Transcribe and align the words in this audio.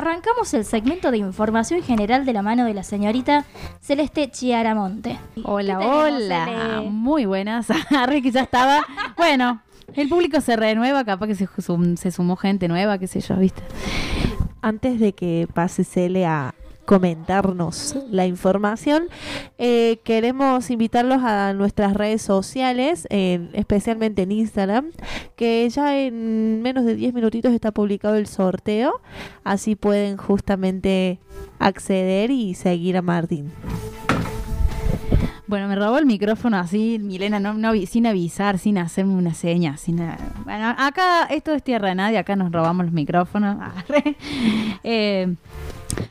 arrancamos 0.00 0.54
el 0.54 0.64
segmento 0.64 1.10
de 1.10 1.18
información 1.18 1.82
general 1.82 2.24
de 2.24 2.32
la 2.32 2.40
mano 2.40 2.64
de 2.64 2.72
la 2.72 2.82
señorita 2.82 3.44
Celeste 3.82 4.30
Chiaramonte. 4.30 5.18
Hola, 5.44 5.78
hola. 5.78 6.82
Muy 6.88 7.26
buenas. 7.26 7.66
Que 8.10 8.30
ya 8.30 8.40
estaba. 8.40 8.80
bueno, 9.16 9.62
el 9.94 10.08
público 10.08 10.40
se 10.40 10.56
renueva, 10.56 11.04
capaz 11.04 11.26
que 11.26 11.34
se, 11.34 11.46
se 11.96 12.10
sumó 12.10 12.36
gente 12.36 12.66
nueva, 12.66 12.98
qué 12.98 13.06
sé 13.06 13.20
yo, 13.20 13.36
¿viste? 13.36 13.62
Antes 14.62 14.98
de 15.00 15.12
que 15.12 15.46
pase 15.52 15.84
Cele 15.84 16.24
a, 16.26 16.54
comentarnos 16.90 17.94
la 18.10 18.26
información. 18.26 19.04
Eh, 19.58 20.00
queremos 20.02 20.70
invitarlos 20.70 21.22
a 21.22 21.52
nuestras 21.52 21.94
redes 21.94 22.20
sociales, 22.20 23.06
especialmente 23.10 24.22
en 24.22 24.32
Instagram, 24.32 24.90
que 25.36 25.70
ya 25.70 25.96
en 25.96 26.62
menos 26.62 26.84
de 26.84 26.96
10 26.96 27.14
minutitos 27.14 27.52
está 27.52 27.70
publicado 27.70 28.16
el 28.16 28.26
sorteo, 28.26 29.00
así 29.44 29.76
pueden 29.76 30.16
justamente 30.16 31.20
acceder 31.60 32.32
y 32.32 32.54
seguir 32.54 32.96
a 32.96 33.02
Martín. 33.02 33.52
Bueno, 35.46 35.68
me 35.68 35.76
robó 35.76 35.96
el 35.98 36.06
micrófono 36.06 36.56
así, 36.56 36.98
Milena, 37.00 37.38
no, 37.38 37.72
sin 37.86 38.08
avisar, 38.08 38.58
sin 38.58 38.78
hacerme 38.78 39.14
una 39.14 39.34
seña. 39.34 39.76
Sin, 39.76 39.98
bueno, 40.42 40.74
acá, 40.76 41.26
esto 41.30 41.52
es 41.52 41.62
tierra 41.62 41.90
de 41.90 41.94
nadie, 41.94 42.18
acá 42.18 42.34
nos 42.34 42.50
robamos 42.50 42.86
los 42.86 42.92
micrófonos. 42.92 43.58
eh, 44.82 45.36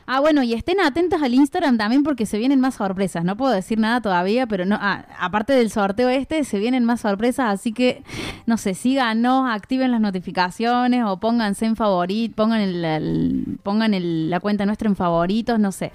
Ah, 0.06 0.20
bueno, 0.20 0.42
y 0.42 0.54
estén 0.54 0.80
atentas 0.80 1.22
al 1.22 1.34
Instagram 1.34 1.78
también 1.78 2.02
porque 2.02 2.26
se 2.26 2.38
vienen 2.38 2.60
más 2.60 2.74
sorpresas. 2.74 3.24
No 3.24 3.36
puedo 3.36 3.52
decir 3.52 3.78
nada 3.78 4.00
todavía, 4.00 4.46
pero 4.46 4.64
no, 4.64 4.76
ah, 4.80 5.04
aparte 5.18 5.52
del 5.52 5.70
sorteo 5.70 6.08
este, 6.08 6.44
se 6.44 6.58
vienen 6.58 6.84
más 6.84 7.02
sorpresas, 7.02 7.48
así 7.48 7.72
que 7.72 8.02
no 8.46 8.56
sé, 8.56 8.74
síganos, 8.74 9.48
activen 9.48 9.92
las 9.92 10.00
notificaciones 10.00 11.04
o 11.06 11.20
pónganse 11.20 11.66
en 11.66 11.76
favorito, 11.76 12.34
pongan 12.34 12.60
el, 12.60 13.58
pongan 13.62 13.92
la 14.28 14.40
cuenta 14.40 14.66
nuestra 14.66 14.88
en 14.88 14.96
favoritos, 14.96 15.60
no 15.60 15.70
sé. 15.70 15.92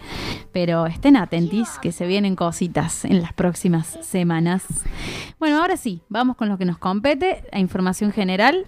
Pero 0.54 0.86
estén 0.86 1.18
atentis 1.18 1.78
que 1.82 1.92
se 1.92 2.08
vienen 2.08 2.36
cositas 2.36 3.04
en 3.04 3.22
las 3.22 3.34
próximas 3.34 4.00
semanas. 4.02 4.64
Bueno, 5.40 5.60
ahora 5.62 5.76
sí, 5.76 6.02
vamos 6.08 6.38
con 6.38 6.48
lo 6.48 6.58
que 6.58 6.66
nos 6.66 6.78
compete, 6.78 7.44
a 7.52 7.60
información 7.60 8.14
general. 8.14 8.66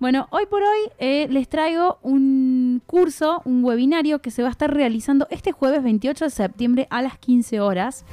Bueno, 0.00 0.26
hoy 0.30 0.46
por 0.46 0.62
hoy 0.62 0.90
eh, 0.98 1.28
les 1.30 1.48
traigo 1.48 2.00
un 2.02 2.51
curso, 2.80 3.42
un 3.44 3.64
webinario 3.64 4.20
que 4.20 4.30
se 4.30 4.42
va 4.42 4.48
a 4.48 4.50
estar 4.50 4.72
realizando 4.72 5.26
este 5.30 5.52
jueves 5.52 5.82
28 5.82 6.26
de 6.26 6.30
septiembre 6.30 6.86
a 6.90 7.02
las 7.02 7.18
15 7.18 7.60
horas 7.60 8.04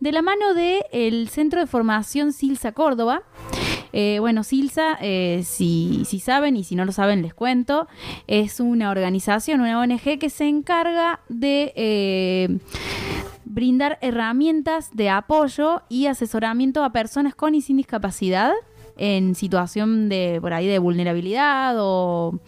de 0.00 0.12
la 0.12 0.22
mano 0.22 0.54
del 0.54 1.28
Centro 1.28 1.60
de 1.60 1.66
Formación 1.66 2.32
Silsa 2.32 2.72
Córdoba. 2.72 3.22
Eh, 3.92 4.18
bueno, 4.20 4.44
Silsa, 4.44 4.96
eh, 5.00 5.42
si, 5.44 6.04
si, 6.06 6.20
saben 6.20 6.56
y 6.56 6.64
si 6.64 6.76
no 6.76 6.84
lo 6.84 6.92
saben 6.92 7.22
les 7.22 7.34
cuento, 7.34 7.88
es 8.26 8.60
una 8.60 8.90
organización, 8.90 9.60
una 9.60 9.80
ONG 9.80 10.18
que 10.18 10.30
se 10.30 10.46
encarga 10.46 11.20
de 11.28 12.60
brindar 13.44 13.98
herramientas 14.00 14.90
de 14.94 15.10
apoyo 15.10 15.82
y 15.88 16.06
asesoramiento 16.06 16.84
a 16.84 16.92
personas 16.92 17.34
con 17.34 17.56
y 17.56 17.62
sin 17.62 17.78
discapacidad 17.78 18.52
en 18.96 19.34
situación 19.34 20.08
de 20.08 20.38
por 20.40 20.52
ahí 20.52 20.68
de 20.68 20.78
vulnerabilidad 20.78 21.74
o 21.78 22.38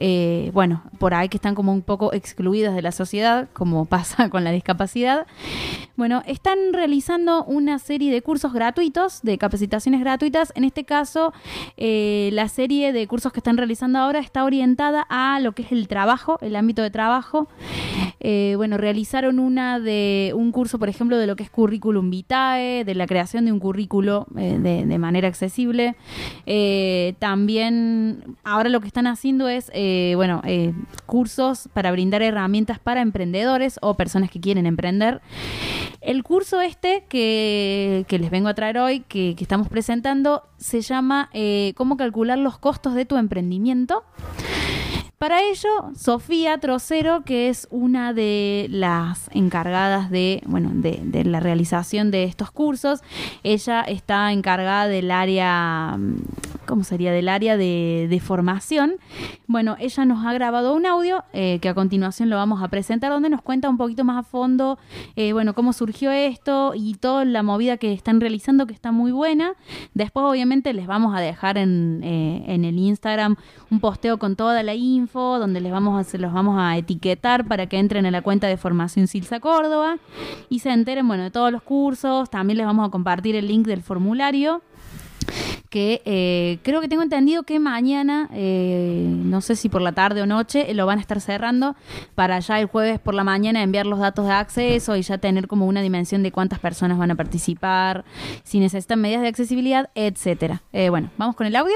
eh, 0.00 0.50
bueno, 0.52 0.82
por 0.98 1.14
ahí 1.14 1.28
que 1.28 1.36
están 1.36 1.54
como 1.54 1.72
un 1.72 1.82
poco 1.82 2.12
excluidas 2.12 2.74
de 2.74 2.82
la 2.82 2.92
sociedad, 2.92 3.48
como 3.52 3.84
pasa 3.86 4.28
con 4.28 4.44
la 4.44 4.50
discapacidad. 4.50 5.26
Bueno, 5.96 6.22
están 6.26 6.58
realizando 6.72 7.44
una 7.44 7.78
serie 7.78 8.12
de 8.12 8.22
cursos 8.22 8.52
gratuitos, 8.52 9.22
de 9.22 9.38
capacitaciones 9.38 10.00
gratuitas. 10.00 10.52
En 10.56 10.64
este 10.64 10.84
caso, 10.84 11.32
eh, 11.76 12.30
la 12.32 12.48
serie 12.48 12.92
de 12.92 13.06
cursos 13.06 13.32
que 13.32 13.40
están 13.40 13.56
realizando 13.56 13.98
ahora 13.98 14.18
está 14.18 14.44
orientada 14.44 15.06
a 15.08 15.38
lo 15.40 15.52
que 15.52 15.62
es 15.62 15.72
el 15.72 15.86
trabajo, 15.88 16.38
el 16.40 16.56
ámbito 16.56 16.82
de 16.82 16.90
trabajo. 16.90 17.48
Eh, 18.20 18.54
bueno, 18.56 18.76
realizaron 18.78 19.38
una 19.38 19.80
de 19.80 20.32
un 20.34 20.52
curso, 20.52 20.78
por 20.78 20.88
ejemplo, 20.88 21.18
de 21.18 21.26
lo 21.26 21.36
que 21.36 21.42
es 21.42 21.50
currículum 21.50 22.10
vitae, 22.10 22.84
de 22.84 22.94
la 22.94 23.06
creación 23.06 23.44
de 23.44 23.52
un 23.52 23.60
currículo 23.60 24.26
de, 24.30 24.58
de, 24.58 24.98
manera 24.98 25.28
accesible. 25.28 25.96
también 27.18 28.36
ahora 28.44 28.68
lo 28.68 28.80
que 28.80 28.86
están 28.86 29.06
haciendo 29.06 29.48
es 29.48 29.70
eh, 29.72 30.12
bueno, 30.16 30.40
eh, 30.44 30.72
cursos 31.06 31.68
para 31.72 31.90
brindar 31.90 32.22
herramientas 32.22 32.78
para 32.78 33.00
emprendedores 33.00 33.78
o 33.82 33.94
personas 33.94 34.30
que 34.30 34.40
quieren 34.40 34.66
emprender. 34.66 35.20
El 36.00 36.22
curso 36.22 36.60
este 36.60 37.04
que, 37.08 38.06
les 38.08 38.30
vengo 38.30 38.48
a 38.48 38.54
traer 38.54 38.78
hoy, 38.78 39.00
que, 39.00 39.34
estamos 39.38 39.68
presentando, 39.68 40.42
se 40.58 40.80
llama 40.80 41.30
eh, 41.32 41.72
Cómo 41.76 41.96
calcular 41.96 42.38
los 42.38 42.58
costos 42.58 42.94
de 42.94 43.04
tu 43.04 43.16
emprendimiento. 43.16 44.04
Para 45.24 45.40
ello, 45.40 45.70
Sofía 45.96 46.58
Trocero, 46.58 47.22
que 47.24 47.48
es 47.48 47.66
una 47.70 48.12
de 48.12 48.66
las 48.68 49.30
encargadas 49.32 50.10
de, 50.10 50.42
bueno, 50.44 50.70
de, 50.74 51.24
la 51.24 51.40
realización 51.40 52.10
de 52.10 52.24
estos 52.24 52.50
cursos, 52.50 53.00
ella 53.42 53.80
está 53.80 54.30
encargada 54.32 54.86
del 54.86 55.10
área, 55.10 55.96
¿cómo 56.64 56.84
sería? 56.84 57.12
Del 57.12 57.28
área 57.28 57.56
de, 57.56 58.20
formación. 58.24 58.94
Bueno, 59.46 59.76
ella 59.78 60.04
nos 60.04 60.24
ha 60.24 60.32
grabado 60.32 60.74
un 60.74 60.86
audio 60.86 61.24
eh, 61.32 61.58
que 61.60 61.68
a 61.68 61.74
continuación 61.74 62.30
lo 62.30 62.36
vamos 62.36 62.62
a 62.62 62.68
presentar, 62.68 63.10
donde 63.10 63.28
nos 63.28 63.42
cuenta 63.42 63.68
un 63.68 63.76
poquito 63.76 64.04
más 64.04 64.18
a 64.18 64.22
fondo, 64.22 64.78
eh, 65.16 65.32
bueno, 65.32 65.54
cómo 65.54 65.72
surgió 65.72 66.10
esto 66.10 66.72
y 66.74 66.94
toda 66.94 67.24
la 67.24 67.42
movida 67.42 67.76
que 67.76 67.92
están 67.92 68.20
realizando, 68.20 68.66
que 68.66 68.72
está 68.72 68.92
muy 68.92 69.12
buena. 69.12 69.54
Después, 69.94 70.24
obviamente, 70.24 70.72
les 70.72 70.86
vamos 70.86 71.14
a 71.14 71.20
dejar 71.20 71.58
en, 71.58 72.00
eh, 72.02 72.44
en 72.46 72.64
el 72.64 72.78
Instagram 72.78 73.36
un 73.70 73.80
posteo 73.80 74.18
con 74.18 74.36
toda 74.36 74.62
la 74.62 74.74
info 74.74 75.38
donde 75.38 75.60
les 75.60 75.72
vamos 75.72 76.00
a, 76.00 76.04
se 76.04 76.18
los 76.18 76.32
vamos 76.32 76.56
a 76.58 76.76
etiquetar 76.76 77.46
para 77.46 77.66
que 77.66 77.78
entren 77.78 78.06
en 78.06 78.12
la 78.12 78.22
cuenta 78.22 78.46
de 78.46 78.56
Formación 78.56 79.06
Silsa 79.06 79.40
Córdoba 79.40 79.98
y 80.48 80.60
se 80.60 80.70
enteren, 80.70 81.06
bueno, 81.06 81.24
de 81.24 81.30
todos 81.30 81.52
los 81.52 81.62
cursos. 81.62 82.30
También 82.30 82.58
les 82.58 82.66
vamos 82.66 82.86
a 82.86 82.90
compartir 82.90 83.36
el 83.36 83.48
link 83.48 83.66
del 83.66 83.82
formulario 83.82 84.62
que 85.74 86.02
eh, 86.04 86.58
creo 86.62 86.80
que 86.80 86.86
tengo 86.86 87.02
entendido 87.02 87.42
que 87.42 87.58
mañana, 87.58 88.30
eh, 88.32 89.08
no 89.08 89.40
sé 89.40 89.56
si 89.56 89.68
por 89.68 89.82
la 89.82 89.90
tarde 89.90 90.22
o 90.22 90.26
noche, 90.26 90.72
lo 90.72 90.86
van 90.86 90.98
a 90.98 91.00
estar 91.00 91.20
cerrando 91.20 91.74
para 92.14 92.38
ya 92.38 92.60
el 92.60 92.66
jueves 92.66 93.00
por 93.00 93.12
la 93.12 93.24
mañana 93.24 93.60
enviar 93.60 93.84
los 93.84 93.98
datos 93.98 94.24
de 94.26 94.34
acceso 94.34 94.94
y 94.94 95.02
ya 95.02 95.18
tener 95.18 95.48
como 95.48 95.66
una 95.66 95.82
dimensión 95.82 96.22
de 96.22 96.30
cuántas 96.30 96.60
personas 96.60 96.96
van 96.96 97.10
a 97.10 97.16
participar, 97.16 98.04
si 98.44 98.60
necesitan 98.60 99.00
medidas 99.00 99.22
de 99.22 99.28
accesibilidad, 99.28 99.90
etcétera. 99.96 100.62
Eh, 100.72 100.90
bueno, 100.90 101.10
vamos 101.18 101.34
con 101.34 101.48
el 101.48 101.56
audio. 101.56 101.74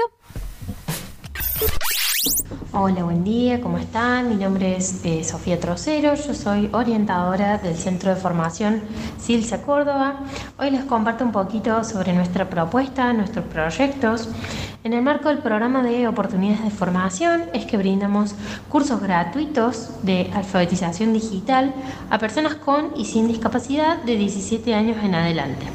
Hola, 2.73 3.03
buen 3.03 3.23
día, 3.23 3.61
¿cómo 3.61 3.77
están? 3.77 4.27
Mi 4.27 4.35
nombre 4.35 4.75
es 4.75 5.05
eh, 5.05 5.23
Sofía 5.23 5.57
Trocero, 5.57 6.15
yo 6.15 6.33
soy 6.33 6.69
orientadora 6.73 7.57
del 7.59 7.75
Centro 7.75 8.13
de 8.13 8.17
Formación 8.17 8.81
Silsa 9.17 9.61
Córdoba. 9.61 10.19
Hoy 10.57 10.71
les 10.71 10.83
comparto 10.83 11.23
un 11.23 11.31
poquito 11.31 11.81
sobre 11.85 12.11
nuestra 12.11 12.49
propuesta, 12.49 13.13
nuestros 13.13 13.45
proyectos. 13.45 14.27
En 14.83 14.91
el 14.91 15.01
marco 15.01 15.29
del 15.29 15.37
programa 15.37 15.81
de 15.81 16.07
oportunidades 16.09 16.63
de 16.63 16.71
formación 16.71 17.43
es 17.53 17.65
que 17.65 17.77
brindamos 17.77 18.35
cursos 18.67 18.99
gratuitos 19.01 20.03
de 20.03 20.29
alfabetización 20.33 21.13
digital 21.13 21.73
a 22.09 22.17
personas 22.17 22.55
con 22.55 22.91
y 22.97 23.05
sin 23.05 23.29
discapacidad 23.29 23.97
de 24.03 24.17
17 24.17 24.73
años 24.73 24.97
en 25.03 25.15
adelante 25.15 25.67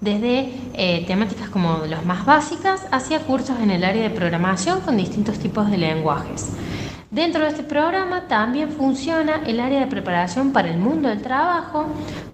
desde 0.00 0.52
eh, 0.74 1.04
temáticas 1.06 1.48
como 1.48 1.78
las 1.86 2.04
más 2.04 2.24
básicas 2.24 2.86
hacia 2.92 3.20
cursos 3.20 3.58
en 3.60 3.70
el 3.70 3.84
área 3.84 4.02
de 4.02 4.10
programación 4.10 4.80
con 4.80 4.96
distintos 4.96 5.38
tipos 5.38 5.70
de 5.70 5.78
lenguajes. 5.78 6.52
Dentro 7.10 7.42
de 7.42 7.48
este 7.48 7.62
programa 7.62 8.28
también 8.28 8.70
funciona 8.70 9.40
el 9.46 9.60
área 9.60 9.80
de 9.80 9.86
preparación 9.86 10.52
para 10.52 10.68
el 10.68 10.76
mundo 10.76 11.08
del 11.08 11.22
trabajo, 11.22 11.86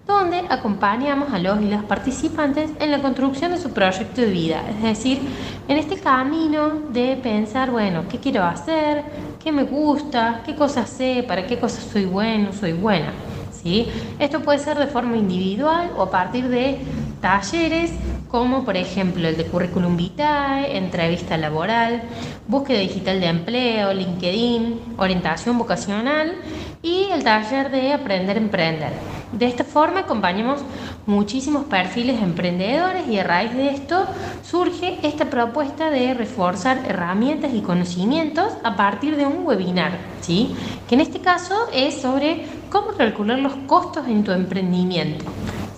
donde 0.05 0.43
acompañamos 0.49 1.31
a 1.31 1.39
los 1.39 1.61
y 1.61 1.69
las 1.69 1.83
participantes 1.85 2.71
en 2.79 2.91
la 2.91 3.01
construcción 3.01 3.51
de 3.51 3.57
su 3.57 3.71
proyecto 3.71 4.19
de 4.19 4.27
vida, 4.27 4.63
es 4.69 4.83
decir, 4.83 5.21
en 5.69 5.77
este 5.77 5.97
camino 5.97 6.73
de 6.89 7.17
pensar, 7.23 7.71
bueno, 7.71 8.03
¿qué 8.09 8.19
quiero 8.19 8.43
hacer? 8.43 9.03
¿Qué 9.41 9.51
me 9.53 9.63
gusta? 9.63 10.41
¿Qué 10.45 10.55
cosas 10.55 10.89
sé? 10.89 11.23
¿Para 11.25 11.47
qué 11.47 11.57
cosas 11.57 11.85
soy 11.85 12.03
bueno? 12.03 12.51
¿Soy 12.51 12.73
buena? 12.73 13.13
¿Sí? 13.51 13.87
Esto 14.19 14.41
puede 14.41 14.59
ser 14.59 14.77
de 14.77 14.87
forma 14.87 15.15
individual 15.15 15.91
o 15.95 16.03
a 16.03 16.11
partir 16.11 16.49
de 16.49 16.79
talleres 17.25 17.91
como 18.29 18.63
por 18.65 18.77
ejemplo 18.77 19.27
el 19.27 19.35
de 19.35 19.47
currículum 19.47 19.97
vitae, 19.97 20.77
entrevista 20.77 21.37
laboral, 21.37 22.03
búsqueda 22.47 22.77
digital 22.77 23.19
de 23.19 23.25
empleo, 23.25 23.93
LinkedIn, 23.93 24.93
orientación 24.97 25.57
vocacional 25.57 26.35
y 26.83 27.07
el 27.11 27.23
taller 27.23 27.71
de 27.71 27.93
aprender 27.93 28.37
a 28.37 28.39
emprender. 28.39 28.93
De 29.31 29.47
esta 29.47 29.63
forma 29.63 30.01
acompañamos 30.01 30.61
muchísimos 31.07 31.65
perfiles 31.65 32.21
emprendedores 32.21 33.07
y 33.07 33.17
a 33.17 33.23
raíz 33.23 33.55
de 33.55 33.69
esto 33.69 34.05
surge 34.43 34.99
esta 35.01 35.25
propuesta 35.31 35.89
de 35.89 36.13
reforzar 36.13 36.83
herramientas 36.87 37.55
y 37.55 37.61
conocimientos 37.61 38.53
a 38.63 38.75
partir 38.75 39.17
de 39.17 39.25
un 39.25 39.43
webinar, 39.47 39.97
¿sí? 40.21 40.55
que 40.87 40.93
en 40.93 41.01
este 41.01 41.21
caso 41.21 41.55
es 41.73 41.99
sobre 41.99 42.45
cómo 42.69 42.89
calcular 42.89 43.39
los 43.39 43.55
costos 43.65 44.07
en 44.07 44.23
tu 44.23 44.31
emprendimiento. 44.31 45.25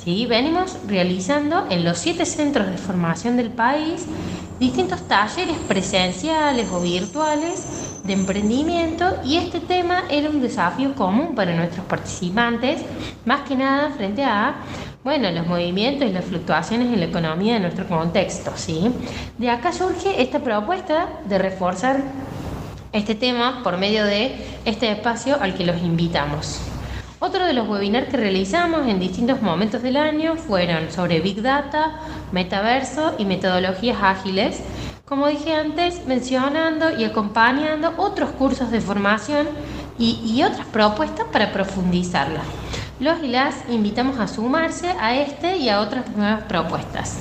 Venimos 0.08 0.78
realizando 0.88 1.68
en 1.70 1.84
los 1.84 1.98
siete 1.98 2.26
centros 2.26 2.68
de 2.68 2.78
formación 2.78 3.36
del 3.36 3.50
país 3.50 4.06
distintos 4.58 5.06
talleres 5.06 5.58
presenciales 5.68 6.66
o 6.72 6.80
virtuales 6.80 8.00
de 8.06 8.14
emprendimiento 8.14 9.18
y 9.26 9.36
este 9.36 9.60
tema 9.60 10.04
era 10.10 10.30
un 10.30 10.42
desafío 10.42 10.96
común 10.96 11.36
para 11.36 11.54
nuestros 11.54 11.86
participantes, 11.88 12.84
más 13.26 13.42
que 13.42 13.58
nada 13.58 13.90
frente 13.90 14.24
a 14.24 14.56
bueno, 15.04 15.30
los 15.30 15.46
movimientos 15.46 16.08
y 16.10 16.14
las 16.14 16.24
fluctuaciones 16.24 16.88
en 16.88 17.02
la 17.02 17.08
economía 17.08 17.56
de 17.56 17.60
nuestro 17.60 17.86
contexto, 17.86 18.54
¿sí? 18.56 18.90
De 19.38 19.50
acá 19.50 19.74
surge 19.74 20.22
esta 20.22 20.40
propuesta 20.40 21.10
de 21.28 21.38
reforzar 21.38 22.02
este 22.94 23.14
tema 23.14 23.62
por 23.62 23.78
medio 23.78 24.06
de 24.06 24.38
este 24.64 24.90
espacio 24.90 25.36
al 25.42 25.54
que 25.54 25.66
los 25.66 25.82
invitamos. 25.82 26.62
Otro 27.20 27.48
de 27.48 27.54
los 27.54 27.68
webinars 27.68 28.10
que 28.10 28.18
realizamos 28.18 28.88
en 28.88 29.00
distintos 29.00 29.42
momentos 29.42 29.82
del 29.82 29.98
año 29.98 30.36
fueron 30.36 30.92
sobre 30.92 31.20
Big 31.20 31.42
Data, 31.42 32.00
metaverso 32.32 33.16
y 33.18 33.26
metodologías 33.26 33.98
ágiles, 34.04 34.62
como 35.04 35.28
dije 35.28 35.56
antes, 35.56 36.06
mencionando 36.06 36.96
y 36.96 37.06
acompañando 37.06 37.96
otros 37.98 38.30
cursos 38.32 38.70
de 38.70 38.82
formación 38.82 39.48
y, 39.98 40.44
otras 40.44 40.68
propuestas 40.68 41.26
para 41.32 41.52
profundizarla. 41.52 42.42
Los 43.00 43.24
y 43.24 43.30
las 43.30 43.68
invitamos 43.68 44.20
a 44.20 44.28
sumarse 44.28 44.90
a 45.00 45.16
este 45.16 45.58
y 45.58 45.70
a 45.70 45.82
otras 45.82 46.08
nuevas 46.16 46.44
propuestas. 46.44 47.18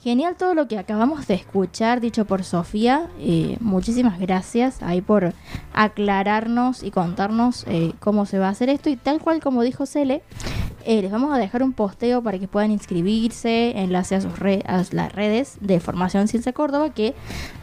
Genial 0.00 0.36
todo 0.36 0.54
lo 0.54 0.68
que 0.68 0.78
acabamos 0.78 1.26
de 1.26 1.34
escuchar, 1.34 2.00
dicho 2.00 2.24
por 2.24 2.44
Sofía. 2.44 3.08
Eh, 3.18 3.56
muchísimas 3.58 4.20
gracias 4.20 4.80
ahí 4.80 5.00
por 5.00 5.34
aclararnos 5.72 6.84
y 6.84 6.92
contarnos 6.92 7.64
eh, 7.66 7.92
cómo 7.98 8.24
se 8.24 8.38
va 8.38 8.46
a 8.46 8.50
hacer 8.50 8.68
esto. 8.68 8.90
Y 8.90 8.96
tal 8.96 9.20
cual 9.20 9.40
como 9.40 9.62
dijo 9.62 9.86
Cele, 9.86 10.22
eh, 10.88 11.02
les 11.02 11.10
vamos 11.10 11.34
a 11.34 11.36
dejar 11.36 11.62
un 11.62 11.74
posteo 11.74 12.22
para 12.22 12.38
que 12.38 12.48
puedan 12.48 12.70
inscribirse, 12.70 13.78
enlace 13.78 14.14
a, 14.14 14.22
sus 14.22 14.32
a 14.64 14.82
las 14.92 15.12
redes 15.12 15.58
de 15.60 15.80
Formación 15.80 16.28
Ciencia 16.28 16.54
Córdoba, 16.54 16.94
que 16.94 17.14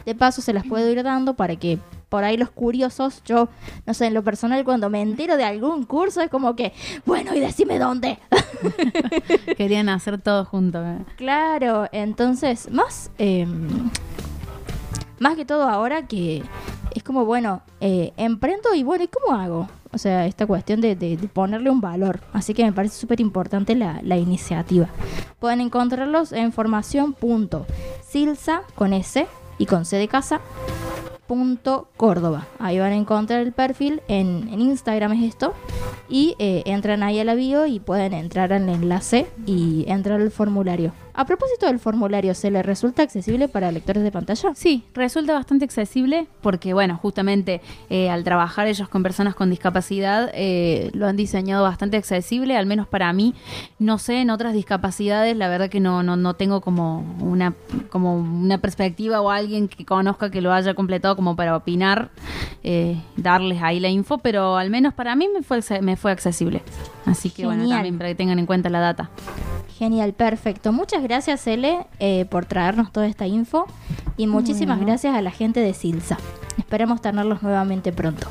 de 0.04 0.14
paso 0.14 0.42
se 0.42 0.52
las 0.52 0.64
puedo 0.64 0.88
ir 0.88 1.02
dando 1.02 1.34
para 1.34 1.56
que 1.56 1.80
por 2.08 2.22
ahí 2.22 2.36
los 2.36 2.50
curiosos, 2.50 3.24
yo, 3.24 3.48
no 3.84 3.94
sé, 3.94 4.06
en 4.06 4.14
lo 4.14 4.22
personal, 4.22 4.64
cuando 4.64 4.90
me 4.90 5.02
entero 5.02 5.36
de 5.36 5.42
algún 5.42 5.86
curso, 5.86 6.20
es 6.20 6.30
como 6.30 6.54
que, 6.54 6.72
bueno, 7.04 7.34
y 7.34 7.40
decime 7.40 7.80
dónde. 7.80 8.20
Querían 9.56 9.88
hacer 9.88 10.20
todo 10.20 10.44
junto. 10.44 10.86
¿eh? 10.86 10.98
Claro, 11.16 11.88
entonces, 11.90 12.70
más, 12.70 13.10
em, 13.18 13.90
más 15.18 15.34
que 15.34 15.44
todo 15.44 15.64
ahora 15.64 16.06
que 16.06 16.44
es 16.94 17.02
como, 17.02 17.24
bueno, 17.24 17.62
eh, 17.80 18.12
emprendo 18.16 18.72
y 18.72 18.84
bueno, 18.84 19.02
¿y 19.02 19.08
cómo 19.08 19.36
hago? 19.36 19.68
O 19.96 19.98
sea, 19.98 20.26
esta 20.26 20.46
cuestión 20.46 20.80
de, 20.82 21.18
ponerle 21.32 21.70
un 21.70 21.80
valor. 21.80 22.20
Así 22.34 22.52
que 22.52 22.66
me 22.66 22.72
parece 22.74 23.00
súper 23.00 23.18
importante 23.18 23.74
la, 23.74 24.16
iniciativa. 24.18 24.90
Pueden 25.38 25.62
encontrarlos 25.62 26.32
en 26.32 26.52
formación.silsa 26.52 28.60
con 28.74 28.92
S 28.92 29.26
y 29.56 29.64
con 29.64 29.86
C 29.86 29.96
de 29.96 30.06
casa 30.06 30.42
punto 31.26 31.88
Córdoba. 31.96 32.46
Ahí 32.58 32.78
van 32.78 32.92
a 32.92 32.96
encontrar 32.96 33.40
el 33.40 33.52
perfil, 33.52 34.02
en, 34.06 34.60
Instagram 34.60 35.12
es 35.12 35.30
esto, 35.30 35.54
y 36.10 36.36
eh, 36.38 36.62
entran 36.66 37.02
ahí 37.02 37.18
a 37.18 37.24
la 37.24 37.34
y 37.34 37.80
pueden 37.80 38.12
entrar 38.12 38.52
al 38.52 38.68
enlace 38.68 39.26
y 39.46 39.86
entrar 39.88 40.20
al 40.20 40.30
formulario. 40.30 40.92
A 41.18 41.24
propósito 41.24 41.64
del 41.64 41.78
formulario, 41.78 42.34
¿se 42.34 42.50
le 42.50 42.62
resulta 42.62 43.02
accesible 43.02 43.48
para 43.48 43.72
lectores 43.72 44.02
de 44.02 44.12
pantalla? 44.12 44.54
Sí, 44.54 44.84
resulta 44.92 45.32
bastante 45.32 45.64
accesible 45.64 46.26
porque, 46.42 46.74
bueno, 46.74 46.98
justamente 47.00 47.62
eh, 47.88 48.10
al 48.10 48.22
trabajar 48.22 48.66
ellos 48.66 48.90
con 48.90 49.02
personas 49.02 49.34
con 49.34 49.48
discapacidad, 49.48 50.30
eh, 50.34 50.90
lo 50.92 51.06
han 51.06 51.16
diseñado 51.16 51.62
bastante 51.62 51.96
accesible, 51.96 52.54
al 52.54 52.66
menos 52.66 52.86
para 52.86 53.10
mí. 53.14 53.34
No 53.78 53.96
sé, 53.96 54.20
en 54.20 54.28
otras 54.28 54.52
discapacidades, 54.52 55.34
la 55.38 55.48
verdad 55.48 55.70
que 55.70 55.80
no, 55.80 56.02
no, 56.02 56.16
no 56.16 56.34
tengo 56.34 56.60
como 56.60 56.98
una, 57.20 57.54
como 57.88 58.18
una 58.18 58.58
perspectiva 58.58 59.22
o 59.22 59.30
alguien 59.30 59.68
que 59.68 59.86
conozca 59.86 60.30
que 60.30 60.42
lo 60.42 60.52
haya 60.52 60.74
completado 60.74 61.16
como 61.16 61.34
para 61.34 61.56
opinar, 61.56 62.10
eh, 62.62 63.00
darles 63.16 63.62
ahí 63.62 63.80
la 63.80 63.88
info, 63.88 64.18
pero 64.18 64.58
al 64.58 64.68
menos 64.68 64.92
para 64.92 65.16
mí 65.16 65.28
me 65.32 65.42
fue, 65.42 65.60
me 65.80 65.96
fue 65.96 66.12
accesible. 66.12 66.60
Así 67.06 67.30
que, 67.30 67.46
bueno, 67.46 67.66
también 67.66 67.96
para 67.96 68.10
que 68.10 68.16
tengan 68.16 68.38
en 68.38 68.44
cuenta 68.44 68.68
la 68.68 68.80
data. 68.80 69.08
Genial, 69.78 70.14
perfecto. 70.14 70.72
Muchas 70.72 71.02
gracias, 71.02 71.46
Ele, 71.46 71.86
eh, 71.98 72.24
por 72.30 72.46
traernos 72.46 72.92
toda 72.92 73.06
esta 73.06 73.26
info. 73.26 73.66
Y 74.16 74.26
muchísimas 74.26 74.80
gracias 74.80 75.14
a 75.14 75.20
la 75.20 75.30
gente 75.30 75.60
de 75.60 75.74
Silsa. 75.74 76.16
Esperemos 76.56 77.02
tenerlos 77.02 77.42
nuevamente 77.42 77.92
pronto. 77.92 78.26